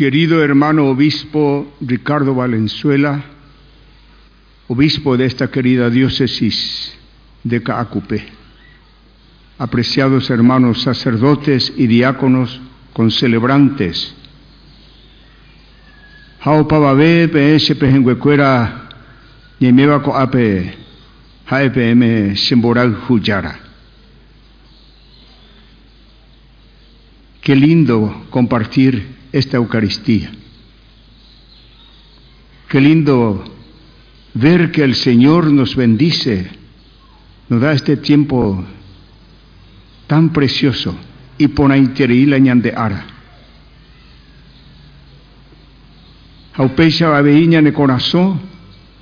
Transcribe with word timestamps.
Querido 0.00 0.42
hermano 0.42 0.86
obispo 0.86 1.74
Ricardo 1.78 2.34
Valenzuela, 2.34 3.22
obispo 4.66 5.18
de 5.18 5.26
esta 5.26 5.50
querida 5.50 5.90
diócesis 5.90 6.98
de 7.44 7.62
Caacupé, 7.62 8.24
apreciados 9.58 10.30
hermanos 10.30 10.80
sacerdotes 10.80 11.74
y 11.76 11.86
diáconos 11.86 12.62
concelebrantes, 12.94 14.14
Hao 16.40 16.66
pababe 16.66 17.28
pe 17.28 17.58
pehenguecuera 17.78 18.88
ñemeba 19.60 20.02
ko 20.02 20.16
ape 20.16 20.78
haepm 21.44 22.34
semboral 22.36 22.96
huyara. 23.06 23.60
Qué 27.42 27.54
lindo 27.54 28.24
compartir 28.30 29.19
esta 29.32 29.56
Eucaristía. 29.56 30.30
Qué 32.68 32.80
lindo 32.80 33.44
ver 34.34 34.70
que 34.70 34.84
el 34.84 34.94
Señor 34.94 35.50
nos 35.52 35.74
bendice, 35.74 36.50
nos 37.48 37.60
da 37.60 37.72
este 37.72 37.96
tiempo 37.96 38.64
tan 40.06 40.32
precioso 40.32 40.94
y 41.38 41.48
por 41.48 41.70
la 41.70 42.38
ñande 42.38 42.72
ara. 42.76 43.06
Aupecha 46.54 47.16
abeiña 47.16 47.62
ne 47.62 47.72
corazón 47.72 48.40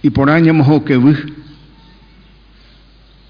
y 0.03 0.11
por 0.11 0.31
año 0.31 0.55
mojo 0.55 0.85
que 0.85 0.97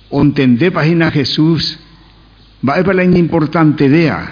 O 0.10 0.24
entende 0.24 0.72
página 0.72 1.12
Jesús. 1.12 1.78
Bae 2.64 2.84
para 2.84 3.06
la 3.06 3.20
importante 3.20 3.88
dea. 3.88 4.32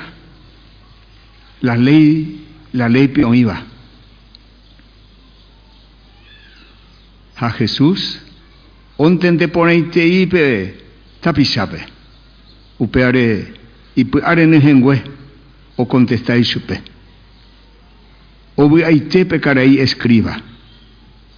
La 1.61 1.77
ley 1.77 2.44
la 2.75 2.89
ley 2.89 3.11
iba. 3.33 3.63
A 7.37 7.49
Jesús, 7.51 8.19
onten 8.97 9.37
de 9.37 9.47
poneite 9.47 10.05
ipe 10.05 10.75
tapisape, 11.21 11.79
upeare, 12.77 13.53
ipe 13.95 14.19
nejengüe, 14.47 15.01
o 15.75 15.87
contestáis 15.87 16.47
supe. 16.47 16.81
O 18.55 18.69
voy 18.69 18.83
aite 18.83 19.25
pecarai 19.25 19.79
escriba. 19.79 20.39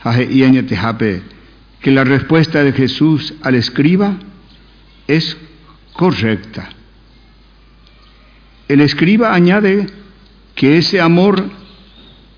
Haje 0.04 0.26
iaña 0.30 0.64
jape 0.70 1.22
que 1.82 1.92
la 1.92 2.04
respuesta 2.04 2.64
de 2.64 2.74
Jesús 2.74 3.34
al 3.42 3.56
escriba 3.56 4.18
es 5.08 5.38
correcta. 5.94 6.70
El 8.68 8.82
escriba 8.82 9.34
añade 9.34 9.88
que 10.58 10.80
ese 10.80 11.00
amor 11.00 11.52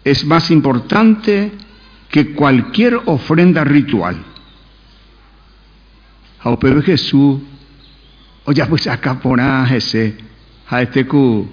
es 0.03 0.25
más 0.25 0.51
importante 0.51 1.53
que 2.09 2.33
cualquier 2.35 2.99
ofrenda 3.05 3.63
ritual. 3.63 4.17
Pero 6.59 6.81
Jesús, 6.83 7.39
oye, 8.43 8.65
pues 8.65 8.87
acá 8.87 9.19
por 9.21 9.39
ese, 9.39 10.17
a 10.67 10.81
este 10.81 11.07
cu, 11.07 11.49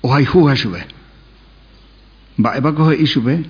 o 0.00 0.14
hay 0.14 0.24
juga 0.24 0.54
sube. 0.54 0.86
Va 2.40 2.52
a 2.56 2.74
coger 2.74 3.00
y 3.00 3.06
sube. 3.08 3.44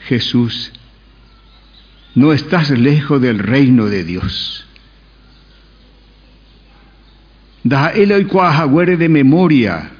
Jesús, 0.00 0.72
no 2.14 2.34
estás 2.34 2.68
lejos 2.68 3.18
del 3.18 3.38
reino 3.38 3.86
de 3.86 4.04
Dios. 4.04 4.66
Da 7.62 7.88
el 7.88 8.12
hoy 8.12 8.26
de 8.98 9.08
memoria 9.08 9.93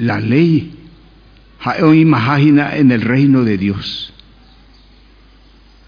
la 0.00 0.18
ley 0.18 0.72
imagina 1.94 2.76
en 2.76 2.90
el 2.90 3.02
reino 3.02 3.44
de 3.44 3.58
Dios. 3.58 4.12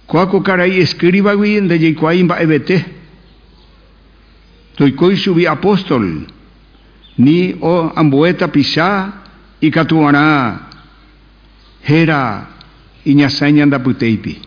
Cuaco 0.07 0.43
caray 0.43 0.81
escriba 0.81 1.35
bien 1.35 1.69
de 1.69 1.79
Yecuaim 1.79 2.29
va 2.31 2.43
ebete. 2.43 2.85
Toikoi 4.77 5.17
subi 5.17 5.47
apóstol. 5.47 6.27
Ni 7.17 7.57
o 7.61 7.93
ambueta 7.97 8.53
pisá 8.53 9.23
y 9.61 9.71
catuana. 9.71 10.69
Hera 11.85 12.49
y 13.05 13.15
ñasañanda 13.15 13.83
puteipi. 13.83 14.39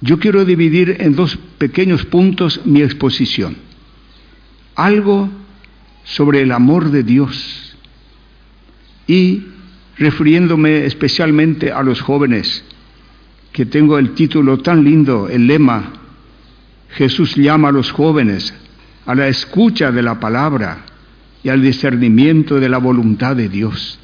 Yo 0.00 0.18
quiero 0.18 0.44
dividir 0.44 0.96
en 0.98 1.14
dos 1.14 1.36
pequeños 1.58 2.04
puntos 2.06 2.60
mi 2.64 2.82
exposición. 2.82 3.56
Algo 4.74 5.28
sobre 6.10 6.42
el 6.42 6.52
amor 6.52 6.90
de 6.90 7.02
Dios. 7.02 7.76
Y 9.06 9.44
refiriéndome 9.96 10.84
especialmente 10.86 11.72
a 11.72 11.82
los 11.82 12.00
jóvenes, 12.00 12.64
que 13.52 13.66
tengo 13.66 13.98
el 13.98 14.12
título 14.12 14.58
tan 14.58 14.84
lindo, 14.84 15.28
el 15.28 15.46
lema, 15.46 15.92
Jesús 16.90 17.36
llama 17.36 17.68
a 17.68 17.72
los 17.72 17.90
jóvenes 17.92 18.54
a 19.06 19.14
la 19.14 19.28
escucha 19.28 19.90
de 19.90 20.02
la 20.02 20.20
palabra 20.20 20.84
y 21.42 21.48
al 21.48 21.62
discernimiento 21.62 22.60
de 22.60 22.68
la 22.68 22.78
voluntad 22.78 23.34
de 23.34 23.48
Dios. 23.48 23.98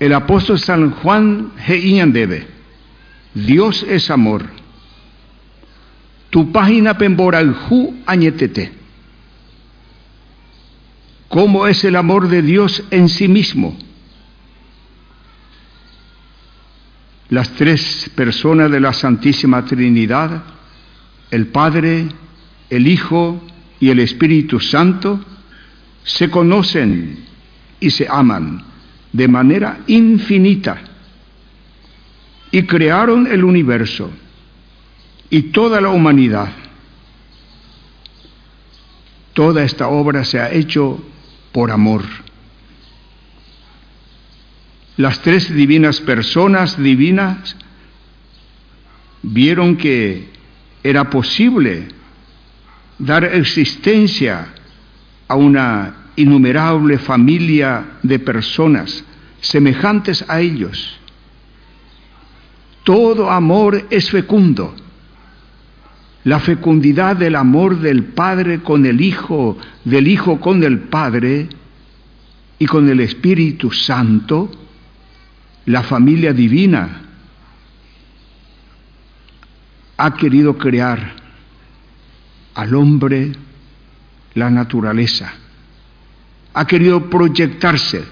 El 0.00 0.12
apóstol 0.12 0.58
San 0.58 0.90
Juan 0.90 1.52
debe 2.12 2.53
Dios 3.34 3.84
es 3.88 4.10
amor. 4.10 4.48
Tu 6.30 6.52
página 6.52 6.96
pemboraljú 6.96 7.94
añetete. 8.06 8.72
¿Cómo 11.28 11.66
es 11.66 11.82
el 11.84 11.96
amor 11.96 12.28
de 12.28 12.42
Dios 12.42 12.84
en 12.90 13.08
sí 13.08 13.26
mismo? 13.26 13.76
Las 17.28 17.50
tres 17.54 18.10
personas 18.14 18.70
de 18.70 18.78
la 18.78 18.92
Santísima 18.92 19.64
Trinidad, 19.64 20.44
el 21.32 21.48
Padre, 21.48 22.06
el 22.70 22.86
Hijo 22.86 23.42
y 23.80 23.90
el 23.90 23.98
Espíritu 23.98 24.60
Santo, 24.60 25.24
se 26.04 26.30
conocen 26.30 27.24
y 27.80 27.90
se 27.90 28.06
aman 28.08 28.62
de 29.12 29.26
manera 29.26 29.80
infinita 29.88 30.83
y 32.54 32.62
crearon 32.66 33.26
el 33.26 33.42
universo 33.42 34.12
y 35.28 35.50
toda 35.50 35.80
la 35.80 35.88
humanidad. 35.88 36.52
Toda 39.32 39.64
esta 39.64 39.88
obra 39.88 40.24
se 40.24 40.38
ha 40.38 40.52
hecho 40.52 41.04
por 41.50 41.72
amor. 41.72 42.04
Las 44.96 45.20
tres 45.20 45.52
divinas 45.52 46.00
personas 46.00 46.80
divinas 46.80 47.56
vieron 49.22 49.76
que 49.76 50.28
era 50.84 51.10
posible 51.10 51.88
dar 53.00 53.24
existencia 53.24 54.54
a 55.26 55.34
una 55.34 55.96
innumerable 56.14 56.98
familia 56.98 57.98
de 58.04 58.20
personas 58.20 59.02
semejantes 59.40 60.24
a 60.28 60.40
ellos 60.40 61.00
todo 62.84 63.30
amor 63.30 63.86
es 63.90 64.10
fecundo. 64.10 64.74
La 66.24 66.38
fecundidad 66.38 67.16
del 67.16 67.34
amor 67.34 67.80
del 67.80 68.04
Padre 68.04 68.60
con 68.60 68.86
el 68.86 69.00
Hijo, 69.00 69.58
del 69.84 70.06
Hijo 70.06 70.40
con 70.40 70.62
el 70.62 70.80
Padre 70.80 71.48
y 72.58 72.66
con 72.66 72.88
el 72.88 73.00
Espíritu 73.00 73.70
Santo, 73.72 74.50
la 75.66 75.82
familia 75.82 76.32
divina 76.32 77.00
ha 79.96 80.14
querido 80.14 80.56
crear 80.56 81.14
al 82.54 82.74
hombre 82.74 83.32
la 84.34 84.50
naturaleza, 84.50 85.32
ha 86.52 86.66
querido 86.66 87.08
proyectarse 87.08 88.04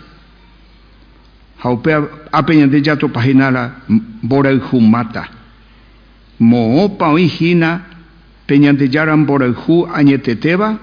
haupea 1.63 2.09
apeña 2.33 2.67
de 2.67 2.83
yato 2.83 3.09
paginala 3.09 3.77
bora 4.23 4.51
humata 4.71 5.29
mo 6.39 6.85
opa 6.85 7.15
hina 7.19 7.93
peñandeyaran 8.47 9.25
borayhu 9.25 9.87
añeteteva, 9.95 10.79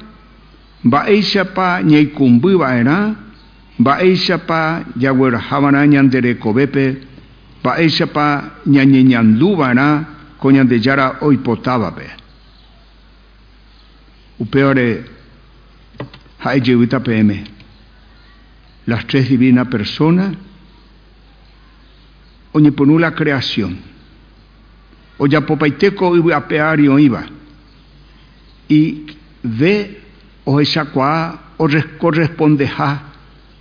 mba'éichapa 0.84 1.84
ñaikumbýva'erã, 1.84 2.98
mba'éichapa 3.80 4.60
jaguerahava'erã 4.98 5.86
ñanderekovépe, 5.94 6.86
mba'éichapa 7.62 8.26
ñañeñandúva'erã 8.66 9.88
ko 10.40 10.52
ñandejára 10.52 11.20
oipotávape. 11.22 12.08
Upévare 14.40 15.04
ha'ejevýta 16.40 17.04
peẽme. 17.04 17.44
Las 18.88 19.06
tres 19.06 19.30
divinas 19.30 19.68
personas 19.68 20.34
oñepyrũ 22.54 23.00
la 23.00 23.12
creación. 23.12 23.78
Ojapopaiteko 25.18 26.16
yvy'apeári 26.16 26.88
oĩva. 26.88 27.24
Y 28.70 29.06
ve 29.44 30.02
ohechakuaa 30.46 31.56
o 31.58 31.68
correspondeja 32.00 33.04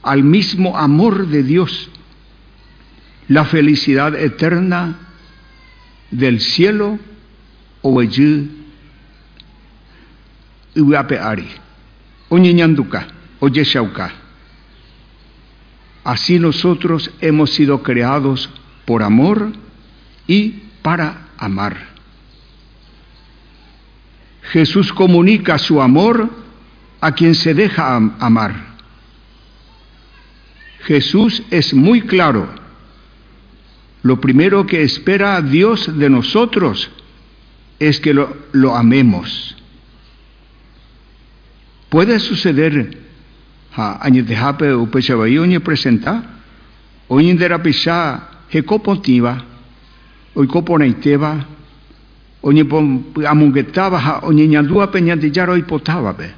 al 0.02 0.22
mismo 0.22 0.76
amor 0.76 1.26
de 1.26 1.42
Dios, 1.42 1.90
la 3.28 3.44
felicidad 3.44 4.14
eterna 4.14 4.96
del 6.10 6.40
cielo 6.40 6.98
o 7.82 8.00
allí 8.00 8.50
yvy'apeári. 10.74 11.48
Oñeñanduka, 12.30 13.08
oyechauka. 13.40 14.12
Así 16.04 16.38
nosotros 16.38 17.10
hemos 17.20 17.50
sido 17.50 17.82
creados 17.82 18.48
por 18.88 19.02
amor 19.02 19.52
y 20.26 20.62
para 20.80 21.28
amar. 21.36 21.76
Jesús 24.44 24.94
comunica 24.94 25.58
su 25.58 25.82
amor 25.82 26.30
a 26.98 27.12
quien 27.12 27.34
se 27.34 27.52
deja 27.52 27.96
amar. 27.96 28.54
Jesús 30.84 31.42
es 31.50 31.74
muy 31.74 32.00
claro. 32.00 32.48
Lo 34.00 34.22
primero 34.22 34.66
que 34.66 34.82
espera 34.82 35.42
Dios 35.42 35.98
de 35.98 36.08
nosotros 36.08 36.90
es 37.78 38.00
que 38.00 38.14
lo, 38.14 38.74
amemos. 38.74 39.54
Puede 41.90 42.20
suceder 42.20 42.96
presenta 45.60 46.38
oñinderapisha 48.48 48.58
hekopotiva 48.58 49.44
oikoponaiteva 50.34 51.44
oñeamungetava 52.42 53.98
ha 53.98 54.20
oñeñandúape 54.22 55.00
ñandejára 55.00 55.52
oipotávape 55.52 56.28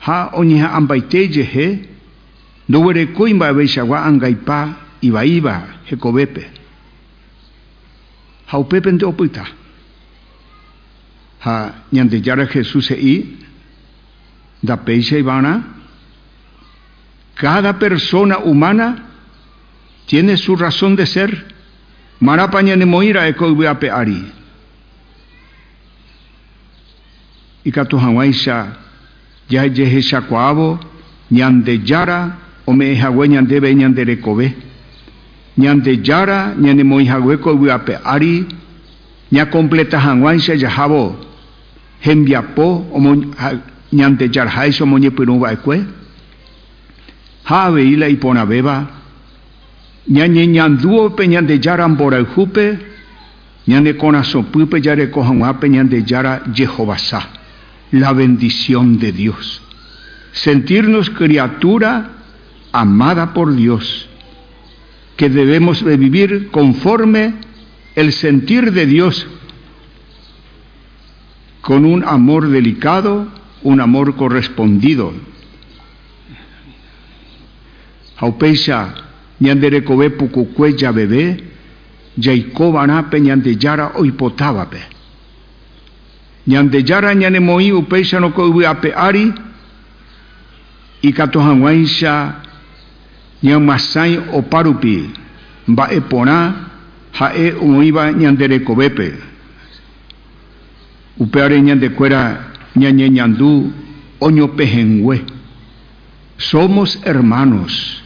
ha 0.00 0.30
oñeha'ãmbaitéjehe 0.32 1.66
ndoguerekói 2.68 3.34
mba'eveichagua 3.34 4.04
angaipa 4.04 4.76
ivaíva 5.02 5.54
hekovépe 5.90 6.60
ha 8.50 8.58
upépe 8.58 8.92
nde 8.92 9.06
opyta. 9.06 9.46
Ha 11.40 11.72
ñandejára 11.92 12.46
Jesús 12.46 12.90
he'i 12.90 13.38
ndapéicha 14.62 15.16
ivárã 15.18 15.62
cada 17.34 17.78
persona 17.78 18.38
humana 18.38 19.09
tiene 20.10 20.36
su 20.36 20.56
razón 20.56 20.96
de 20.96 21.06
ser. 21.06 21.46
Marapa 22.18 22.60
ñanemoíra 22.62 23.28
eko 23.28 23.46
yvy'ápe 23.46 23.88
ári 23.90 24.20
ikatu 27.64 27.96
hag̃uáicha 27.96 28.56
jahejehechakuaávo 29.48 30.80
ñandejára 31.30 32.36
ome'ẽhague 32.66 33.28
ñandéve 33.28 33.74
ñanderekove 33.74 34.46
ñandejára 35.56 36.54
ñanemoĩhaguéko 36.58 37.50
yvy'ápe 37.54 37.94
ári 38.04 38.46
ñakompleta 39.30 39.98
hag̃uáicha 39.98 40.58
jahávo 40.58 41.16
hembiapo 42.04 42.66
ñandejarháicha 43.92 44.84
omoñepyrũva'ekue 44.84 45.76
ha 47.44 47.64
avei 47.64 47.96
la 47.96 48.08
iporãvéva 48.08 48.99
ñañeñandúope 50.10 51.26
ñandejára 51.28 51.88
mborayhúpe 51.88 52.78
ñande 53.66 53.96
korasõpýpe 53.96 54.82
jareko 54.82 55.22
hag̃uápe 55.22 55.68
ñandejára 55.68 56.42
Jehovasá 56.54 57.20
la 57.92 58.12
bendición 58.12 58.98
de 58.98 59.12
Dios 59.12 59.62
sentirnos 60.32 61.10
criatura 61.10 62.10
amada 62.72 63.32
por 63.32 63.54
Dios 63.54 64.08
que 65.16 65.28
debemos 65.28 65.84
de 65.84 65.96
vivir 65.96 66.50
conforme 66.50 67.34
el 67.94 68.12
sentir 68.12 68.72
de 68.72 68.86
Dios 68.86 69.26
con 71.60 71.84
un 71.84 72.04
amor 72.04 72.48
delicado, 72.48 73.28
un 73.62 73.80
amor 73.82 74.16
correspondido. 74.16 75.12
Haupeicha 79.40 79.54
ñanderekove 79.54 80.10
pukukue 80.10 80.76
javeve 80.78 81.36
jaikóva'erãpe 82.18 83.20
ñandejára 83.20 83.92
oipotávape. 83.96 84.80
Ñandejára 86.46 87.14
ñanemoĩ 87.14 87.72
upéicharõko 87.72 88.46
yvy'ápe 88.48 88.92
ári 88.94 89.32
ikatu 91.02 91.38
hag̃uáicha 91.40 92.34
ñamasãi 93.42 94.18
opárupi 94.32 95.10
mba'e 95.68 96.00
porã 96.00 96.54
ha'e 97.12 97.52
oĩva 97.60 98.12
ñanderekovépe 98.12 99.14
upévare 101.18 101.60
ñandekuéra 101.60 102.52
ñañeñandú 102.76 103.72
oñopehengue 104.20 105.24
somos 106.38 106.98
hermanos 107.04 107.99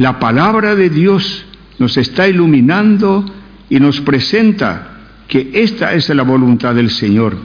la 0.00 0.18
palabra 0.18 0.74
de 0.74 0.88
Dios 0.88 1.44
nos 1.78 1.98
está 1.98 2.26
iluminando 2.26 3.22
y 3.68 3.78
nos 3.78 4.00
presenta 4.00 4.92
que 5.28 5.50
esta 5.52 5.92
es 5.92 6.08
la 6.08 6.22
voluntad 6.22 6.74
del 6.74 6.88
Señor. 6.88 7.36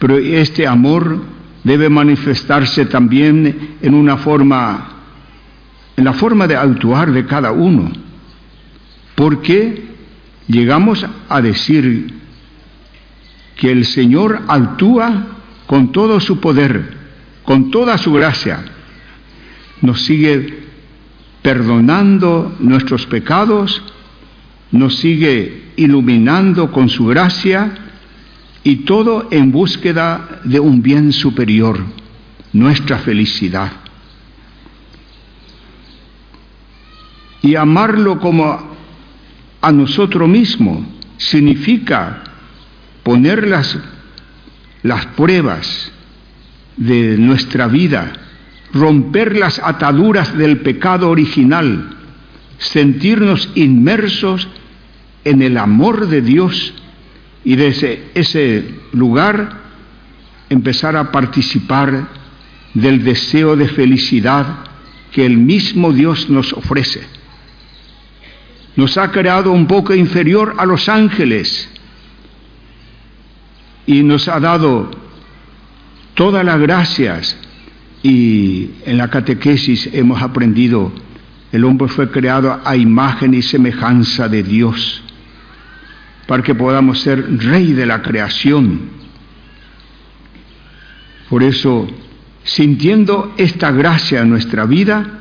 Pero 0.00 0.18
este 0.18 0.66
amor 0.66 1.22
debe 1.62 1.88
manifestarse 1.88 2.86
también 2.86 3.76
en 3.82 3.94
una 3.94 4.16
forma, 4.16 4.88
en 5.96 6.04
la 6.04 6.12
forma 6.14 6.48
de 6.48 6.56
actuar 6.56 7.12
de 7.12 7.24
cada 7.24 7.52
uno. 7.52 7.92
Porque 9.14 9.84
llegamos 10.48 11.06
a 11.28 11.40
decir 11.40 12.14
que 13.54 13.70
el 13.70 13.84
Señor 13.84 14.42
actúa 14.48 15.24
con 15.68 15.92
todo 15.92 16.18
su 16.18 16.40
poder, 16.40 16.96
con 17.44 17.70
toda 17.70 17.96
su 17.96 18.12
gracia, 18.12 18.72
nos 19.82 20.02
sigue 20.02 20.64
perdonando 21.42 22.56
nuestros 22.58 23.06
pecados, 23.06 23.82
nos 24.72 24.96
sigue 24.96 25.72
iluminando 25.76 26.72
con 26.72 26.88
su 26.88 27.06
gracia 27.06 27.72
y 28.64 28.76
todo 28.78 29.28
en 29.30 29.52
búsqueda 29.52 30.40
de 30.44 30.58
un 30.58 30.82
bien 30.82 31.12
superior, 31.12 31.84
nuestra 32.52 32.98
felicidad. 32.98 33.70
Y 37.42 37.54
amarlo 37.54 38.18
como 38.18 38.74
a 39.60 39.72
nosotros 39.72 40.28
mismos 40.28 40.80
significa 41.16 42.24
poner 43.04 43.46
las, 43.46 43.78
las 44.82 45.06
pruebas 45.06 45.92
de 46.76 47.16
nuestra 47.18 47.68
vida, 47.68 48.12
romper 48.78 49.36
las 49.36 49.58
ataduras 49.58 50.36
del 50.36 50.58
pecado 50.58 51.10
original, 51.10 51.96
sentirnos 52.58 53.50
inmersos 53.54 54.48
en 55.24 55.42
el 55.42 55.58
amor 55.58 56.08
de 56.08 56.22
Dios 56.22 56.74
y 57.44 57.56
desde 57.56 58.10
ese 58.14 58.64
lugar 58.92 59.60
empezar 60.48 60.96
a 60.96 61.10
participar 61.10 62.08
del 62.74 63.04
deseo 63.04 63.56
de 63.56 63.68
felicidad 63.68 64.46
que 65.12 65.24
el 65.24 65.38
mismo 65.38 65.92
Dios 65.92 66.28
nos 66.28 66.52
ofrece. 66.52 67.02
Nos 68.76 68.98
ha 68.98 69.10
creado 69.10 69.52
un 69.52 69.66
poco 69.66 69.94
inferior 69.94 70.54
a 70.58 70.66
los 70.66 70.88
ángeles 70.88 71.70
y 73.86 74.02
nos 74.02 74.28
ha 74.28 74.38
dado 74.38 74.90
todas 76.14 76.44
las 76.44 76.60
gracias 76.60 77.36
y 78.06 78.70
en 78.84 78.98
la 78.98 79.08
catequesis 79.08 79.90
hemos 79.92 80.22
aprendido 80.22 80.92
el 81.50 81.64
hombre 81.64 81.88
fue 81.88 82.08
creado 82.08 82.60
a 82.64 82.76
imagen 82.76 83.34
y 83.34 83.42
semejanza 83.42 84.28
de 84.28 84.42
Dios. 84.42 85.02
para 86.26 86.42
que 86.42 86.56
podamos 86.56 87.02
ser 87.02 87.24
rey 87.38 87.72
de 87.72 87.86
la 87.86 88.02
creación. 88.02 88.80
Por 91.28 91.44
eso, 91.44 91.86
sintiendo 92.42 93.32
esta 93.36 93.70
gracia 93.70 94.22
en 94.22 94.30
nuestra 94.30 94.66
vida, 94.66 95.20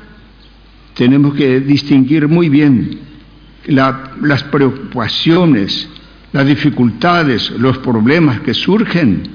tenemos 0.96 1.36
que 1.36 1.60
distinguir 1.60 2.28
muy 2.28 2.50
bien 2.50 3.02
las 3.68 4.44
preocupaciones, 4.46 5.88
las 6.34 6.48
dificultades, 6.48 7.52
los 7.52 7.78
problemas 7.78 8.40
que 8.40 8.56
surgen, 8.56 9.30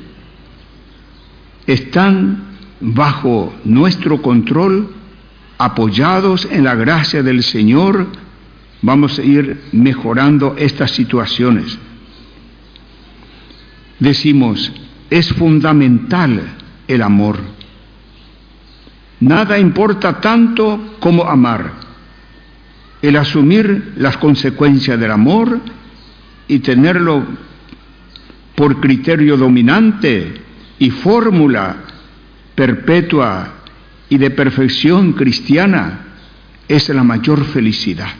están 1.68 2.49
bajo 2.80 3.54
nuestro 3.64 4.22
control, 4.22 4.90
apoyados 5.58 6.48
en 6.50 6.64
la 6.64 6.74
gracia 6.74 7.22
del 7.22 7.42
Señor, 7.42 8.06
vamos 8.82 9.18
a 9.18 9.22
ir 9.22 9.60
mejorando 9.72 10.54
estas 10.58 10.90
situaciones. 10.92 11.78
Decimos, 13.98 14.72
es 15.10 15.30
fundamental 15.34 16.40
el 16.88 17.02
amor. 17.02 17.38
Nada 19.20 19.58
importa 19.58 20.20
tanto 20.20 20.96
como 20.98 21.24
amar. 21.24 21.72
El 23.02 23.16
asumir 23.16 23.94
las 23.96 24.16
consecuencias 24.16 24.98
del 24.98 25.10
amor 25.10 25.60
y 26.48 26.60
tenerlo 26.60 27.22
por 28.54 28.80
criterio 28.80 29.36
dominante 29.36 30.40
y 30.78 30.90
fórmula 30.90 31.76
perpetua 32.60 33.54
y 34.10 34.18
de 34.18 34.28
perfección 34.32 35.14
cristiana 35.14 36.00
es 36.68 36.90
la 36.90 37.02
mayor 37.02 37.46
felicidad. 37.46 38.10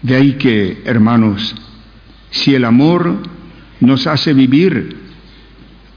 De 0.00 0.16
ahí 0.16 0.32
que, 0.38 0.80
hermanos, 0.86 1.54
si 2.30 2.54
el 2.54 2.64
amor 2.64 3.18
nos 3.80 4.06
hace 4.06 4.32
vivir, 4.32 4.96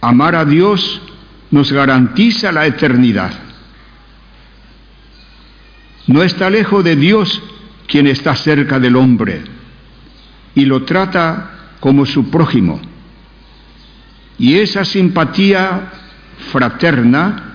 amar 0.01 0.35
a 0.35 0.43
Dios 0.43 1.01
nos 1.49 1.71
garantiza 1.71 2.51
la 2.51 2.65
eternidad. 2.65 3.31
No 6.07 6.23
está 6.23 6.49
lejos 6.49 6.83
de 6.83 6.97
Dios 6.97 7.41
quien 7.87 8.07
está 8.07 8.35
cerca 8.35 8.81
del 8.81 8.97
hombre 8.97 9.43
y 10.55 10.65
lo 10.65 10.83
trata 10.83 11.77
como 11.79 12.05
su 12.05 12.29
prójimo. 12.29 12.81
Y 14.37 14.55
esa 14.55 14.83
simpatía 14.83 15.99
fraterna 16.51 17.51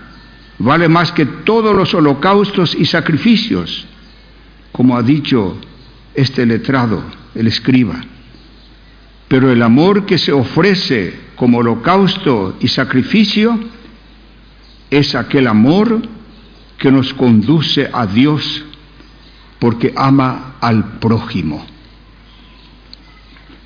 vale 0.58 0.88
más 0.88 1.12
que 1.12 1.26
todos 1.26 1.74
los 1.74 1.94
holocaustos 1.94 2.74
y 2.74 2.86
sacrificios, 2.86 3.86
como 4.72 4.96
ha 4.96 5.02
dicho 5.02 5.58
este 6.14 6.46
letrado, 6.46 7.02
el 7.34 7.46
escriba. 7.46 7.96
Pero 9.28 9.50
el 9.50 9.62
amor 9.62 10.06
que 10.06 10.18
se 10.18 10.32
ofrece 10.32 11.18
como 11.34 11.58
holocausto 11.58 12.56
y 12.60 12.68
sacrificio 12.68 13.58
es 14.90 15.14
aquel 15.14 15.46
amor 15.46 16.02
que 16.78 16.90
nos 16.90 17.12
conduce 17.14 17.90
a 17.92 18.06
Dios 18.06 18.64
porque 19.58 19.92
ama 19.96 20.56
al 20.60 20.98
prójimo. 20.98 21.64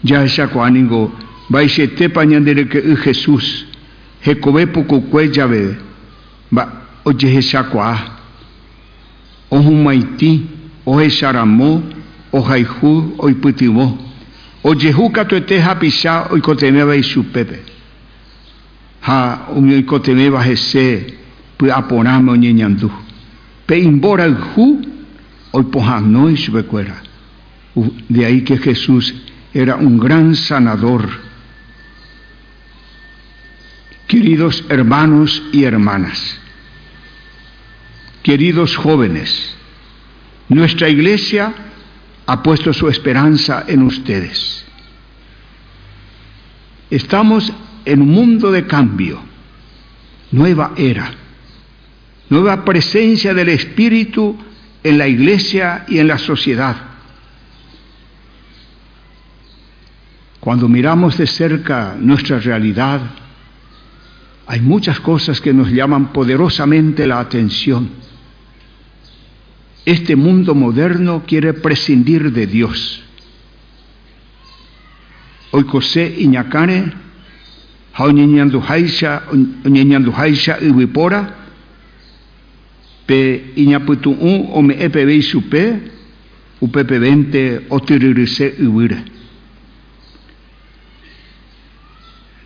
Ya 0.02 0.22
Jesús 2.96 3.66
he 4.24 4.34
kobe 4.34 4.66
poco 4.66 5.00
cuellave 5.00 5.76
va 6.52 6.68
oye 7.04 7.38
esa 7.38 7.64
cua 7.64 7.96
o 9.50 9.58
humaiti 9.58 10.46
o 10.86 11.00
esaramo 11.00 11.82
o 12.32 12.40
jaihu 12.42 13.14
o 13.18 13.28
iputimo 13.28 13.98
o 14.62 14.74
jehuka 14.74 15.24
tu 15.24 15.40
te 15.40 15.58
hapisha 15.60 16.28
o 16.30 16.36
ikotemeba 16.36 16.96
isupepe 16.96 17.58
ha 19.00 19.48
o 19.56 19.60
mi 19.60 19.78
ikotemeba 19.78 20.42
hese 20.42 21.16
pu 21.56 21.72
aponame 21.72 22.30
o 22.30 22.36
nyenyandu 22.36 22.90
pe 23.66 23.78
imbora 23.78 24.28
hu 24.28 24.82
o 25.52 25.62
pohano 25.62 26.28
isupecuera 26.28 27.10
de 28.08 28.24
ahí 28.24 28.42
que 28.42 28.58
Jesús 28.58 29.14
era 29.54 29.76
un 29.76 29.98
gran 29.98 30.34
sanador 30.34 31.29
Queridos 34.10 34.64
hermanos 34.68 35.40
y 35.52 35.62
hermanas, 35.62 36.40
queridos 38.24 38.76
jóvenes, 38.76 39.56
nuestra 40.48 40.88
iglesia 40.88 41.54
ha 42.26 42.42
puesto 42.42 42.72
su 42.72 42.88
esperanza 42.88 43.64
en 43.68 43.82
ustedes. 43.82 44.66
Estamos 46.90 47.52
en 47.84 48.02
un 48.02 48.08
mundo 48.08 48.50
de 48.50 48.66
cambio, 48.66 49.22
nueva 50.32 50.72
era, 50.76 51.12
nueva 52.30 52.64
presencia 52.64 53.32
del 53.32 53.50
Espíritu 53.50 54.36
en 54.82 54.98
la 54.98 55.06
iglesia 55.06 55.84
y 55.86 56.00
en 56.00 56.08
la 56.08 56.18
sociedad. 56.18 56.74
Cuando 60.40 60.68
miramos 60.68 61.16
de 61.16 61.28
cerca 61.28 61.94
nuestra 61.96 62.40
realidad, 62.40 63.19
hay 64.50 64.60
muchas 64.60 64.98
cosas 64.98 65.40
que 65.40 65.54
nos 65.54 65.70
llaman 65.70 66.12
poderosamente 66.12 67.06
la 67.06 67.20
atención. 67.20 67.88
Este 69.84 70.16
mundo 70.16 70.56
moderno 70.56 71.22
quiere 71.24 71.54
prescindir 71.54 72.32
de 72.32 72.48
Dios. 72.48 73.00
Hoy 75.52 75.64
José 75.68 76.16
Iñacane, 76.18 76.92
Haisha 80.16 80.58
Ibipora, 80.60 81.36
Pe 83.06 83.52
Iñaputu 83.54 84.16
o 84.20 84.62
me 84.62 84.82
epe 84.82 85.22
supe, 85.22 85.80
upepe 86.58 86.98
vente 86.98 87.66
o 87.68 87.78
tiririse 87.78 88.56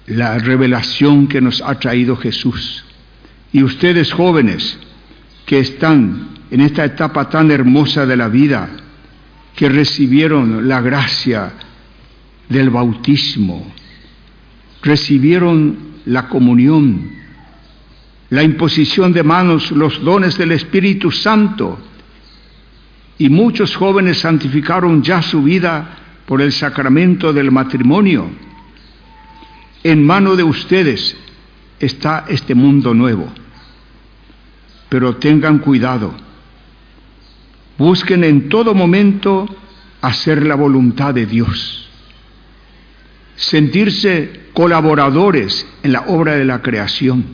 la 0.07 0.39
revelación 0.39 1.27
que 1.27 1.41
nos 1.41 1.63
ha 1.63 1.79
traído 1.79 2.17
Jesús. 2.17 2.85
Y 3.53 3.63
ustedes 3.63 4.13
jóvenes 4.13 4.79
que 5.47 5.61
están 5.61 6.29
en 6.51 6.61
esta 6.61 6.85
etapa 6.85 7.29
tan 7.29 7.51
hermosa 7.51 8.07
de 8.07 8.17
la 8.17 8.29
vida, 8.29 8.69
que 9.55 9.69
recibieron 9.69 10.69
la 10.69 10.81
gracia 10.81 11.53
del 12.49 12.71
bautismo, 12.71 13.73
recibieron 14.83 15.77
la 16.07 16.29
comunión, 16.29 17.11
la 18.31 18.43
imposición 18.43 19.13
de 19.13 19.23
manos, 19.23 19.71
los 19.71 20.03
dones 20.03 20.37
del 20.37 20.53
Espíritu 20.53 21.11
Santo, 21.11 21.79
y 23.17 23.29
muchos 23.29 23.77
jóvenes 23.77 24.19
santificaron 24.19 25.03
ya 25.03 25.23
su 25.23 25.43
vida 25.43 25.99
por 26.27 26.43
el 26.43 26.53
sacramento 26.53 27.33
del 27.33 27.53
matrimonio 27.53 28.44
en 29.85 30.03
mano 30.03 30.35
de 30.35 30.43
ustedes 30.43 31.15
está 31.79 32.25
este 32.29 32.55
mundo 32.55 32.95
nuevo. 32.95 33.31
Pero 34.89 35.17
tengan 35.17 35.59
cuidado. 35.59 36.15
Busquen 37.77 38.25
en 38.25 38.49
todo 38.49 38.75
momento 38.75 39.47
hacer 40.01 40.45
la 40.47 40.55
voluntad 40.55 41.13
de 41.13 41.27
Dios. 41.27 41.89
Sentirse 43.37 44.49
colaboradores 44.55 45.67
en 45.83 45.93
la 45.93 46.03
obra 46.07 46.37
de 46.37 46.45
la 46.47 46.63
creación, 46.63 47.25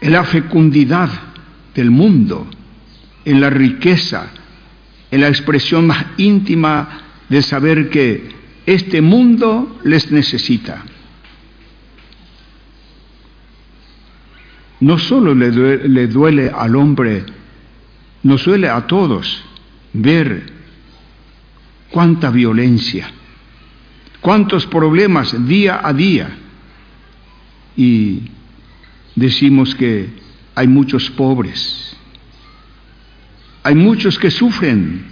en 0.00 0.12
la 0.12 0.24
fecundidad 0.24 1.08
del 1.74 1.90
mundo, 1.90 2.46
en 3.24 3.40
la 3.40 3.50
riqueza, 3.50 4.28
en 5.10 5.22
la 5.22 5.28
expresión 5.28 5.88
más 5.88 6.04
íntima 6.18 7.00
de 7.28 7.42
saber 7.42 7.90
que 7.90 8.28
este 8.66 9.00
mundo 9.00 9.80
les 9.82 10.12
necesita. 10.12 10.84
No 14.80 14.98
solo 14.98 15.34
le 15.34 16.06
duele, 16.06 16.50
al 16.50 16.74
hombre, 16.74 17.24
nos 18.22 18.44
duele 18.44 18.68
a 18.68 18.86
todos 18.86 19.44
ver 19.92 20.52
cuánta 21.90 22.30
violencia, 22.30 23.10
cuántos 24.20 24.66
problemas 24.66 25.46
día 25.46 25.80
a 25.84 25.92
día. 25.92 26.30
Y 27.76 28.22
decimos 29.14 29.74
que 29.74 30.08
hay 30.54 30.66
muchos 30.66 31.10
pobres, 31.10 31.96
hay 33.62 33.74
muchos 33.74 34.18
que 34.18 34.30
sufren 34.30 35.04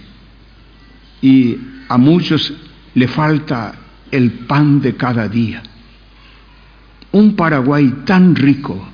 y 1.21 1.57
a 1.87 1.97
muchos 1.97 2.53
le 2.95 3.07
falta 3.07 3.75
el 4.09 4.31
pan 4.31 4.81
de 4.81 4.95
cada 4.95 5.27
día. 5.27 5.61
Un 7.11 7.35
Paraguay 7.35 7.93
tan 8.05 8.35
rico, 8.35 8.87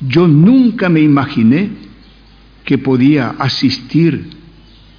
yo 0.00 0.26
nunca 0.26 0.88
me 0.88 1.00
imaginé 1.00 1.70
que 2.64 2.78
podía 2.78 3.30
asistir 3.38 4.30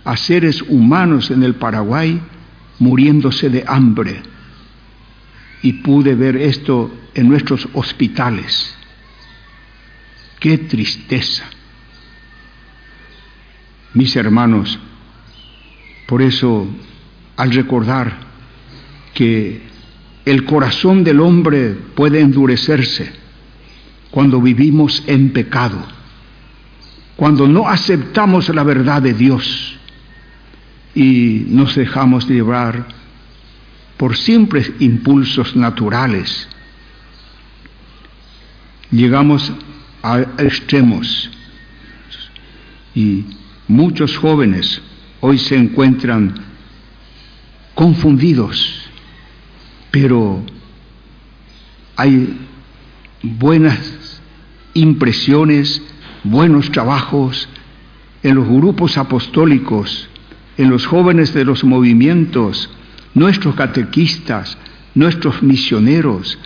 a 0.03 0.17
seres 0.17 0.61
humanos 0.61 1.31
en 1.31 1.43
el 1.43 1.55
Paraguay 1.55 2.21
muriéndose 2.79 3.49
de 3.49 3.63
hambre. 3.67 4.21
Y 5.63 5.73
pude 5.73 6.15
ver 6.15 6.37
esto 6.37 6.91
en 7.13 7.29
nuestros 7.29 7.67
hospitales. 7.73 8.75
Qué 10.39 10.57
tristeza. 10.57 11.45
Mis 13.93 14.15
hermanos, 14.15 14.79
por 16.07 16.21
eso 16.21 16.67
al 17.37 17.51
recordar 17.51 18.17
que 19.13 19.61
el 20.25 20.45
corazón 20.45 21.03
del 21.03 21.19
hombre 21.19 21.75
puede 21.95 22.21
endurecerse 22.21 23.20
cuando 24.11 24.41
vivimos 24.41 25.03
en 25.07 25.31
pecado, 25.31 25.81
cuando 27.15 27.47
no 27.47 27.67
aceptamos 27.67 28.49
la 28.49 28.63
verdad 28.63 29.01
de 29.01 29.13
Dios 29.13 29.77
y 30.93 31.45
nos 31.47 31.75
dejamos 31.75 32.27
llevar 32.29 32.87
por 33.95 34.17
simples 34.17 34.71
impulsos 34.79 35.55
naturales. 35.55 36.47
Llegamos 38.91 39.51
a 40.03 40.19
extremos 40.37 41.29
y 42.93 43.23
muchos 43.67 44.17
jóvenes 44.17 44.81
hoy 45.21 45.37
se 45.37 45.55
encuentran 45.55 46.33
confundidos, 47.73 48.89
pero 49.91 50.43
hay 51.95 52.37
buenas 53.23 54.00
impresiones, 54.73 55.81
buenos 56.23 56.71
trabajos 56.71 57.47
en 58.23 58.35
los 58.35 58.47
grupos 58.47 58.97
apostólicos, 58.97 60.07
en 60.57 60.69
los 60.69 60.85
jóvenes 60.85 61.33
de 61.33 61.45
los 61.45 61.63
movimientos, 61.63 62.69
nuestros 63.13 63.55
catequistas, 63.55 64.57
nuestros 64.95 65.41
misioneros, 65.41 66.37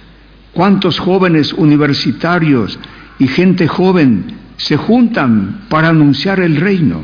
cuántos 0.53 0.99
jóvenes 0.99 1.53
universitarios 1.53 2.79
y 3.19 3.27
gente 3.27 3.67
joven 3.67 4.25
se 4.57 4.77
juntan 4.77 5.65
para 5.69 5.89
anunciar 5.89 6.39
el 6.39 6.55
reino. 6.55 7.03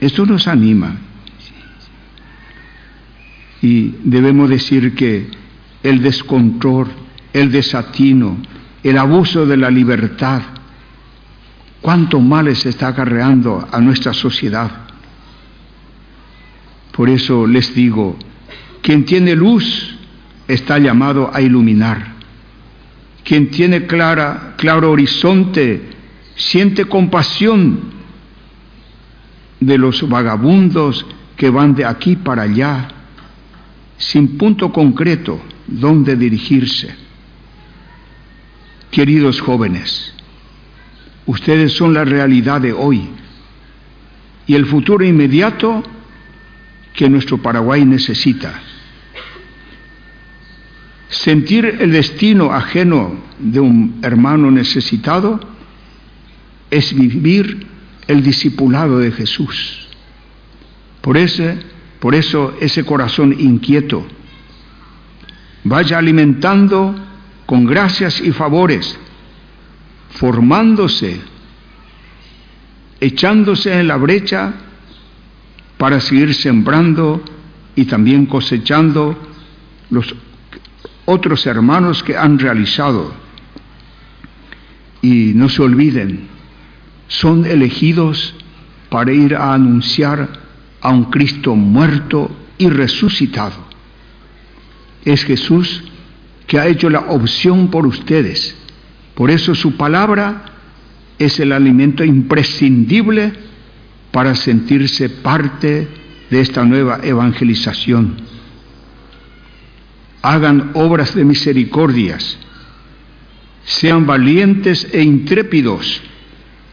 Esto 0.00 0.26
nos 0.26 0.48
anima. 0.48 0.96
Y 3.60 3.94
debemos 4.02 4.50
decir 4.50 4.94
que 4.96 5.28
el 5.84 6.02
descontrol, 6.02 6.88
el 7.32 7.52
desatino, 7.52 8.36
el 8.82 8.98
abuso 8.98 9.46
de 9.46 9.56
la 9.56 9.70
libertad, 9.70 10.42
cuánto 11.80 12.20
males 12.20 12.64
está 12.66 12.88
acarreando 12.88 13.66
a 13.70 13.80
nuestra 13.80 14.12
sociedad. 14.12 14.70
Por 16.92 17.08
eso 17.08 17.46
les 17.46 17.74
digo, 17.74 18.16
quien 18.82 19.04
tiene 19.04 19.34
luz 19.34 19.96
está 20.48 20.78
llamado 20.78 21.30
a 21.32 21.40
iluminar. 21.40 22.12
Quien 23.24 23.50
tiene 23.50 23.86
clara, 23.86 24.54
claro 24.56 24.90
horizonte 24.90 25.90
siente 26.34 26.86
compasión 26.86 27.92
de 29.60 29.78
los 29.78 30.08
vagabundos 30.08 31.06
que 31.36 31.50
van 31.50 31.74
de 31.74 31.84
aquí 31.84 32.16
para 32.16 32.42
allá 32.42 32.88
sin 33.96 34.36
punto 34.36 34.72
concreto 34.72 35.40
donde 35.66 36.16
dirigirse. 36.16 36.94
Queridos 38.92 39.40
jóvenes, 39.40 40.12
ustedes 41.24 41.72
son 41.72 41.94
la 41.94 42.04
realidad 42.04 42.60
de 42.60 42.74
hoy 42.74 43.08
y 44.46 44.54
el 44.54 44.66
futuro 44.66 45.02
inmediato 45.02 45.82
que 46.92 47.08
nuestro 47.08 47.38
Paraguay 47.38 47.86
necesita. 47.86 48.52
Sentir 51.08 51.64
el 51.80 51.90
destino 51.90 52.52
ajeno 52.52 53.16
de 53.38 53.60
un 53.60 53.98
hermano 54.02 54.50
necesitado 54.50 55.40
es 56.70 56.94
vivir 56.94 57.66
el 58.08 58.22
discipulado 58.22 58.98
de 58.98 59.10
Jesús. 59.10 59.88
Por, 61.00 61.16
ese, 61.16 61.56
por 61.98 62.14
eso 62.14 62.58
ese 62.60 62.84
corazón 62.84 63.34
inquieto 63.40 64.06
vaya 65.64 65.96
alimentando 65.96 66.94
con 67.52 67.66
gracias 67.66 68.18
y 68.22 68.32
favores, 68.32 68.98
formándose, 70.12 71.20
echándose 72.98 73.78
en 73.78 73.88
la 73.88 73.98
brecha 73.98 74.54
para 75.76 76.00
seguir 76.00 76.32
sembrando 76.32 77.22
y 77.76 77.84
también 77.84 78.24
cosechando 78.24 79.18
los 79.90 80.14
otros 81.04 81.44
hermanos 81.44 82.02
que 82.02 82.16
han 82.16 82.38
realizado. 82.38 83.12
Y 85.02 85.32
no 85.34 85.50
se 85.50 85.60
olviden, 85.60 86.28
son 87.06 87.44
elegidos 87.44 88.34
para 88.88 89.12
ir 89.12 89.34
a 89.36 89.52
anunciar 89.52 90.40
a 90.80 90.88
un 90.88 91.04
Cristo 91.10 91.54
muerto 91.54 92.34
y 92.56 92.70
resucitado. 92.70 93.62
Es 95.04 95.22
Jesús 95.24 95.91
que 96.52 96.60
ha 96.60 96.66
hecho 96.66 96.90
la 96.90 97.00
opción 97.08 97.70
por 97.70 97.86
ustedes. 97.86 98.54
Por 99.14 99.30
eso 99.30 99.54
su 99.54 99.78
palabra 99.78 100.52
es 101.18 101.40
el 101.40 101.50
alimento 101.50 102.04
imprescindible 102.04 103.32
para 104.10 104.34
sentirse 104.34 105.08
parte 105.08 105.88
de 106.28 106.40
esta 106.42 106.62
nueva 106.66 107.00
evangelización. 107.02 108.16
Hagan 110.20 110.72
obras 110.74 111.14
de 111.14 111.24
misericordias, 111.24 112.36
sean 113.64 114.04
valientes 114.04 114.86
e 114.92 115.00
intrépidos 115.00 116.02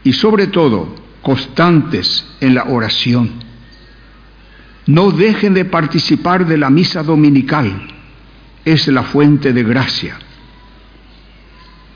y 0.04 0.12
sobre 0.12 0.48
todo 0.48 0.94
constantes 1.22 2.26
en 2.42 2.54
la 2.54 2.64
oración. 2.64 3.30
No 4.84 5.10
dejen 5.10 5.54
de 5.54 5.64
participar 5.64 6.46
de 6.46 6.58
la 6.58 6.68
misa 6.68 7.02
dominical, 7.02 7.99
es 8.64 8.86
la 8.88 9.02
fuente 9.04 9.52
de 9.52 9.62
gracia. 9.62 10.18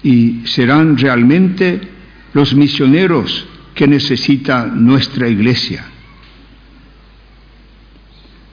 Y 0.03 0.47
serán 0.47 0.97
realmente 0.99 1.81
los 2.33 2.55
misioneros 2.55 3.47
que 3.75 3.87
necesita 3.87 4.67
nuestra 4.67 5.29
iglesia. 5.29 5.85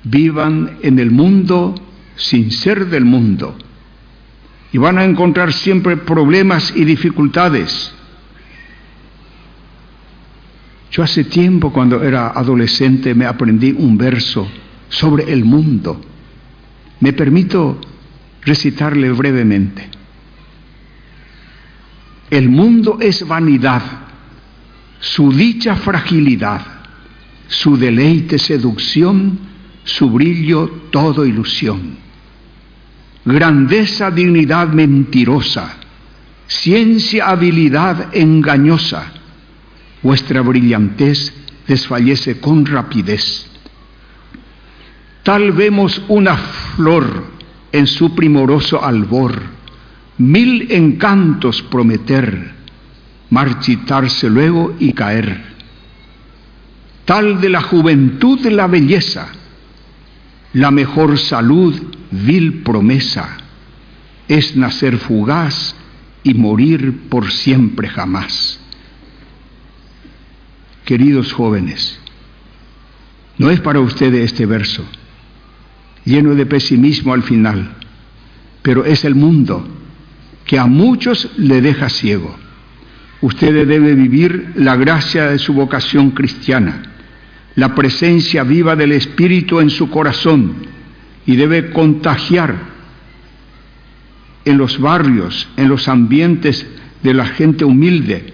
Vivan 0.04 0.78
en 0.82 1.00
el 1.00 1.12
mundo 1.12 1.76
sin 2.16 2.52
ser 2.52 2.88
del 2.88 3.06
mundo 3.06 3.58
y 4.72 4.78
van 4.78 4.98
a 4.98 5.04
encontrar 5.04 5.54
siempre 5.54 5.98
problemas 5.98 6.74
y 6.76 6.86
dificultades 6.86 7.94
yo 10.92 11.04
hace 11.04 11.24
tiempo, 11.24 11.72
cuando 11.72 12.04
era 12.04 12.32
adolescente, 12.32 13.16
me 13.16 13.26
aprendí 13.26 13.72
un 13.72 13.98
verso 13.98 14.46
sobre 14.90 15.32
el 15.32 15.46
mundo. 15.46 16.02
Me 17.00 17.14
permito 17.14 17.80
recitarle 18.44 19.12
brevemente. 19.12 19.90
El 22.30 22.50
mundo 22.50 22.98
es 23.02 23.28
vanidad, 23.28 23.82
su 25.00 25.32
dicha 25.32 25.76
fragilidad, 25.76 26.62
su 27.48 27.78
deleite 27.78 28.40
seducción, 28.40 29.40
su 29.84 30.10
brillo 30.10 30.68
todo 30.92 31.26
ilusión. 31.26 31.98
Grandeza, 33.26 34.10
dignidad 34.10 34.70
mentirosa, 34.70 35.78
ciencia, 36.48 37.30
habilidad 37.30 38.16
engañosa 38.16 39.12
vuestra 40.02 40.42
brillantez 40.42 41.34
desfallece 41.68 42.40
con 42.40 42.66
rapidez. 42.66 43.48
Tal 45.24 45.52
vemos 45.52 46.02
una 46.08 46.36
flor 46.36 47.31
en 47.72 47.88
su 47.88 48.16
primoroso 48.16 48.84
albor, 48.84 49.42
mil 50.18 50.72
encantos 50.72 51.62
prometer, 51.64 52.52
marchitarse 53.30 54.30
luego 54.30 54.76
y 54.80 54.94
caer. 54.94 55.52
Tal 57.06 57.42
de 57.42 57.50
la 57.50 57.62
juventud 57.62 58.40
de 58.40 58.52
la 58.52 58.68
belleza, 58.68 59.30
la 60.54 60.72
mejor 60.72 61.18
salud, 61.18 61.82
vil 62.12 62.62
promesa, 62.64 63.38
es 64.28 64.56
nacer 64.56 64.98
fugaz 64.98 65.76
y 66.24 66.34
morir 66.34 67.08
por 67.10 67.32
siempre 67.32 67.88
jamás 67.88 68.62
queridos 70.92 71.32
jóvenes, 71.32 72.00
no 73.38 73.50
es 73.50 73.62
para 73.62 73.80
ustedes 73.80 74.26
este 74.26 74.46
verso, 74.46 74.86
lleno 76.06 76.36
de 76.36 76.46
pesimismo 76.46 77.14
al 77.14 77.24
final, 77.24 77.76
pero 78.62 78.86
es 78.86 79.06
el 79.06 79.16
mundo 79.16 79.68
que 80.46 80.60
a 80.60 80.66
muchos 80.66 81.30
le 81.38 81.62
deja 81.62 81.90
ciego. 81.90 82.36
Ustedes 83.22 83.68
deben 83.68 84.02
vivir 84.02 84.54
la 84.56 84.76
gracia 84.76 85.28
de 85.28 85.38
su 85.38 85.54
vocación 85.54 86.12
cristiana, 86.12 86.84
la 87.56 87.76
presencia 87.76 88.44
viva 88.44 88.76
del 88.76 88.94
Espíritu 88.94 89.60
en 89.60 89.70
su 89.70 89.90
corazón 89.90 90.56
y 91.26 91.36
debe 91.36 91.72
contagiar 91.72 92.56
en 94.44 94.58
los 94.58 94.80
barrios, 94.80 95.48
en 95.58 95.70
los 95.70 95.88
ambientes 95.88 96.66
de 97.04 97.14
la 97.14 97.26
gente 97.26 97.64
humilde. 97.64 98.34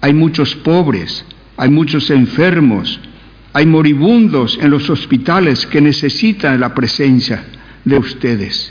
Hay 0.00 0.12
muchos 0.12 0.54
pobres, 0.54 1.24
hay 1.56 1.70
muchos 1.70 2.10
enfermos, 2.10 3.00
hay 3.56 3.64
moribundos 3.64 4.58
en 4.60 4.68
los 4.68 4.90
hospitales 4.90 5.66
que 5.66 5.80
necesitan 5.80 6.60
la 6.60 6.74
presencia 6.74 7.42
de 7.86 7.96
ustedes. 7.96 8.70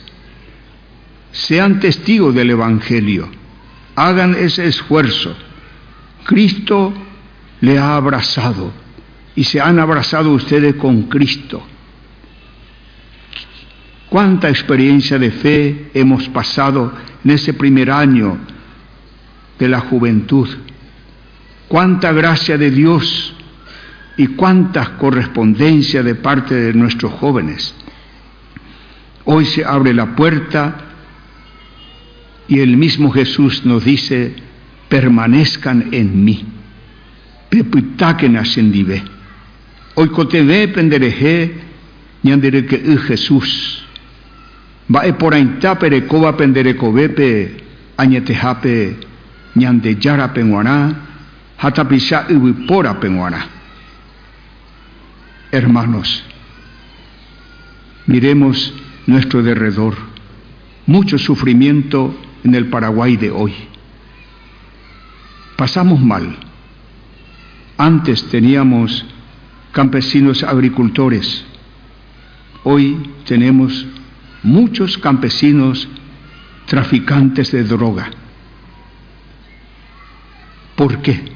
Sean 1.32 1.80
testigos 1.80 2.36
del 2.36 2.52
Evangelio, 2.52 3.28
hagan 3.96 4.36
ese 4.36 4.68
esfuerzo. 4.68 5.36
Cristo 6.26 6.94
le 7.62 7.80
ha 7.80 7.96
abrazado 7.96 8.72
y 9.36 9.44
se 9.46 9.60
han 9.60 9.80
abrazado 9.80 10.30
ustedes 10.30 10.76
con 10.76 11.10
Cristo. 11.10 11.66
¿Cuánta 14.08 14.50
experiencia 14.50 15.18
de 15.18 15.32
fe 15.32 15.90
hemos 15.96 16.30
pasado 16.30 16.94
en 17.24 17.32
ese 17.32 17.56
primer 17.56 17.90
año 17.90 18.38
de 19.58 19.68
la 19.68 19.80
juventud? 19.80 20.48
¿Cuánta 21.68 22.12
gracia 22.12 22.56
de 22.56 22.70
Dios 22.70 23.35
y 24.18 24.28
cuánta 24.28 24.98
correspondencia 24.98 26.04
de 26.04 26.16
parte 26.16 26.56
de 26.56 26.74
nuestros 26.74 27.14
jóvenes? 27.14 27.74
Hoy 29.26 29.46
se 29.46 29.66
abre 29.66 29.94
la 29.94 30.16
puerta 30.16 30.76
y 32.48 32.60
el 32.60 32.78
mismo 32.78 33.12
Jesús 33.12 33.66
nos 33.66 33.84
dice, 33.84 34.36
permanezcan 34.88 35.90
en 35.92 36.24
mí. 36.24 36.46
Pepitaken 37.50 38.38
ascendive. 38.38 39.04
Hoy 39.96 40.10
coteve 40.10 40.68
pendereje, 40.68 41.56
ñandere 42.24 42.66
que 42.66 42.98
Jesús. 42.98 43.84
Va 44.94 45.08
e 45.08 45.14
por 45.14 45.34
ainta 45.34 45.80
perecoba 45.80 46.38
penderecovepe, 46.38 47.58
añetejape, 47.98 48.98
ñande 49.56 49.96
yara 49.96 50.32
penguaná, 50.34 50.94
hatapisa 51.58 52.28
ubipora 52.30 53.00
penguaná. 53.00 53.55
Hermanos, 55.56 56.22
miremos 58.08 58.74
nuestro 59.08 59.42
derredor. 59.42 59.96
Mucho 60.86 61.18
sufrimiento 61.18 62.14
en 62.44 62.56
el 62.56 62.68
Paraguay 62.68 63.16
de 63.16 63.32
hoy. 63.32 63.54
Pasamos 65.56 66.02
mal. 66.02 66.36
Antes 67.78 68.26
teníamos 68.26 69.06
campesinos 69.72 70.44
agricultores. 70.44 71.46
Hoy 72.66 73.12
tenemos 73.26 73.86
muchos 74.44 74.98
campesinos 74.98 75.88
traficantes 76.66 77.54
de 77.54 77.64
droga. 77.64 78.12
¿Por 80.76 81.02
qué? 81.02 81.32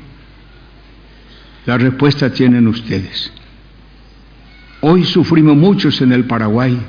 La 1.65 1.77
respuesta 1.77 2.33
tienen 2.33 2.67
ustedes. 2.67 3.38
Hoy 4.81 5.03
sufrimos 5.03 5.57
muchos 5.57 5.99
en 6.01 6.13
el 6.13 6.23
Paraguay 6.23 6.79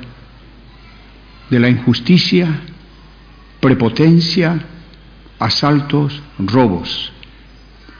de 1.49 1.59
la 1.59 1.67
injusticia, 1.67 2.47
prepotencia, 3.59 4.63
asaltos, 5.37 6.21
robos. 6.39 7.11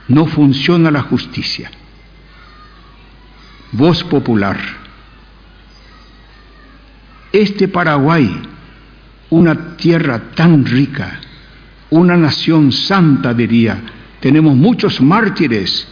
No 0.08 0.24
funciona 0.26 0.90
la 0.90 1.02
justicia. 1.02 1.70
Voz 3.72 4.02
popular. 4.04 4.58
Este 7.30 7.68
Paraguay, 7.68 8.30
una 9.28 9.76
tierra 9.76 10.30
tan 10.34 10.64
rica, 10.64 11.20
una 11.90 12.16
nación 12.16 12.72
santa 12.72 13.34
diría, 13.34 13.78
tenemos 14.20 14.56
muchos 14.56 15.02
mártires 15.02 15.86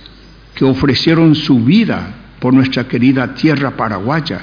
que 0.55 0.65
ofrecieron 0.65 1.35
su 1.35 1.63
vida 1.63 2.15
por 2.41 2.55
nuestra 2.55 2.89
querida 2.89 3.35
tierra 3.35 3.77
paraguaya. 3.77 4.41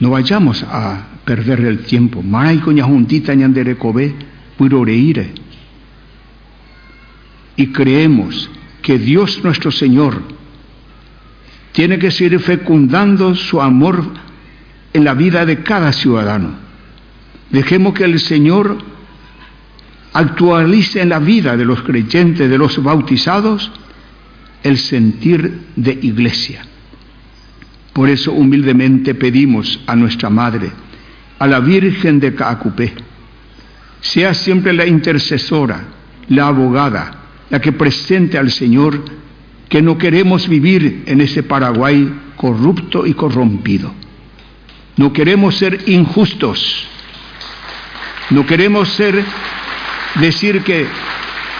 No 0.00 0.10
vayamos 0.10 0.62
a 0.62 1.06
perder 1.24 1.60
el 1.60 1.80
tiempo. 1.80 2.22
Y 7.56 7.66
creemos 7.68 8.50
que 8.82 8.98
Dios 8.98 9.42
nuestro 9.42 9.70
Señor 9.70 10.22
tiene 11.72 11.98
que 11.98 12.10
seguir 12.10 12.38
fecundando 12.40 13.34
su 13.34 13.60
amor 13.60 14.04
en 14.92 15.04
la 15.04 15.14
vida 15.14 15.46
de 15.46 15.62
cada 15.62 15.92
ciudadano. 15.92 16.50
Dejemos 17.50 17.94
que 17.94 18.04
el 18.04 18.20
Señor 18.20 18.78
actualice 20.12 21.00
en 21.00 21.08
la 21.08 21.18
vida 21.18 21.56
de 21.56 21.64
los 21.64 21.82
creyentes, 21.82 22.48
de 22.48 22.58
los 22.58 22.82
bautizados, 22.82 23.72
el 24.64 24.78
sentir 24.78 25.60
de 25.76 25.92
iglesia. 26.02 26.66
Por 27.92 28.08
eso 28.08 28.32
humildemente 28.32 29.14
pedimos 29.14 29.78
a 29.86 29.94
nuestra 29.94 30.30
Madre, 30.30 30.72
a 31.38 31.46
la 31.46 31.60
Virgen 31.60 32.18
de 32.18 32.34
Caacupé, 32.34 32.92
sea 34.00 34.34
siempre 34.34 34.72
la 34.72 34.86
intercesora, 34.86 35.84
la 36.28 36.48
abogada, 36.48 37.18
la 37.50 37.60
que 37.60 37.72
presente 37.72 38.36
al 38.36 38.50
Señor 38.50 39.04
que 39.68 39.80
no 39.80 39.96
queremos 39.96 40.48
vivir 40.48 41.04
en 41.06 41.20
ese 41.20 41.42
Paraguay 41.42 42.12
corrupto 42.36 43.06
y 43.06 43.14
corrompido. 43.14 43.92
No 44.96 45.12
queremos 45.12 45.56
ser 45.56 45.88
injustos. 45.88 46.86
No 48.30 48.46
queremos 48.46 48.88
ser 48.90 49.24
decir 50.16 50.62
que 50.62 50.86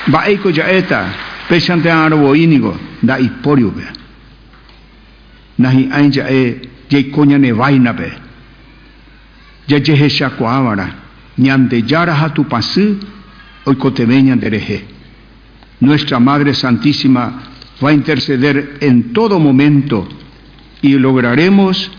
vaiko 0.06 0.50
yaeta 0.50 1.12
pesante 1.48 1.90
arbo 3.04 3.04
ínigo 3.04 3.06
da 3.06 3.18
iporio 3.18 3.72
nahi 5.58 5.88
ainja 5.92 6.28
e 6.30 6.68
ye 6.90 7.10
konya 7.10 7.38
ne 7.38 7.52
vaina 7.52 7.92
be 7.92 8.12
ya 9.68 9.78
ye 9.78 10.08
sha 10.08 10.30
kuavara 10.30 10.88
ñande 11.38 11.84
yara 11.86 12.14
hatu 12.14 12.44
pasu 12.44 12.98
oikotemeña 13.66 14.36
dereje 14.36 14.84
nuestra 15.80 16.20
madre 16.20 16.54
santísima 16.54 17.42
va 17.82 17.88
a 17.90 17.92
interceder 17.92 18.78
en 18.80 19.12
todo 19.12 19.38
momento 19.38 20.08
y 20.82 20.98
lograremos 20.98 21.90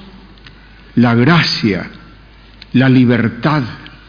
la 0.96 1.16
gracia 1.16 1.92
la 2.74 2.90
libertad 2.90 3.64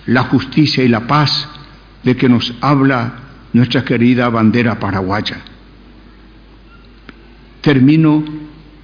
la 0.07 0.23
justicia 0.25 0.85
y 0.85 0.89
la 0.89 1.07
paz 1.07 1.49
de 2.05 2.17
que 2.17 2.29
nos 2.29 2.55
habla 2.61 3.15
nuestra 3.53 3.85
querida 3.85 4.29
bandera 4.29 4.79
paraguaya 4.79 5.39
termino 7.67 8.23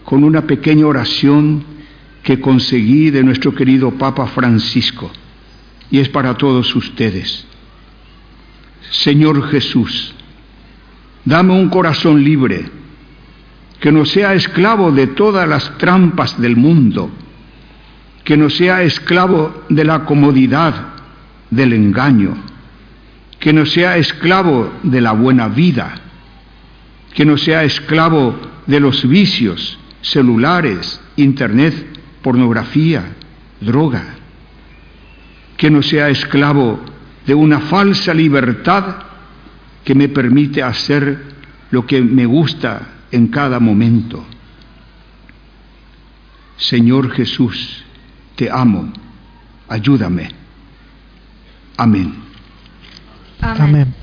con 0.02 0.24
una 0.24 0.42
pequeña 0.42 0.88
oración 0.88 1.62
que 2.24 2.40
conseguí 2.40 3.10
de 3.10 3.22
nuestro 3.22 3.54
querido 3.54 3.92
Papa 3.92 4.26
Francisco 4.26 5.08
y 5.88 6.00
es 6.00 6.08
para 6.08 6.34
todos 6.34 6.74
ustedes. 6.74 7.46
Señor 8.90 9.48
Jesús, 9.50 10.12
dame 11.24 11.52
un 11.52 11.68
corazón 11.68 12.24
libre, 12.24 12.64
que 13.78 13.92
no 13.92 14.04
sea 14.04 14.34
esclavo 14.34 14.90
de 14.90 15.06
todas 15.06 15.48
las 15.48 15.78
trampas 15.78 16.40
del 16.40 16.56
mundo, 16.56 17.08
que 18.24 18.36
no 18.36 18.50
sea 18.50 18.82
esclavo 18.82 19.62
de 19.68 19.84
la 19.84 20.04
comodidad, 20.06 20.88
del 21.50 21.72
engaño, 21.72 22.34
que 23.38 23.52
no 23.52 23.64
sea 23.64 23.96
esclavo 23.96 24.72
de 24.82 25.00
la 25.00 25.12
buena 25.12 25.46
vida, 25.46 25.94
que 27.14 27.24
no 27.24 27.38
sea 27.38 27.62
esclavo 27.62 28.50
de 28.66 28.80
los 28.80 29.06
vicios, 29.08 29.78
celulares, 30.00 31.00
internet, 31.16 31.74
pornografía, 32.22 33.04
droga. 33.60 34.16
Que 35.56 35.70
no 35.70 35.82
sea 35.82 36.08
esclavo 36.08 36.80
de 37.26 37.34
una 37.34 37.60
falsa 37.60 38.12
libertad 38.14 38.96
que 39.84 39.94
me 39.94 40.08
permite 40.08 40.62
hacer 40.62 41.32
lo 41.70 41.86
que 41.86 42.00
me 42.00 42.26
gusta 42.26 42.88
en 43.10 43.28
cada 43.28 43.58
momento. 43.60 44.24
Señor 46.56 47.10
Jesús, 47.10 47.84
te 48.36 48.50
amo, 48.50 48.92
ayúdame. 49.68 50.30
Amén. 51.76 52.14
Amén. 53.40 53.94